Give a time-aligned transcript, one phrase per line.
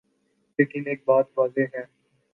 [0.59, 1.83] لیکن ایک بات واضح ہے۔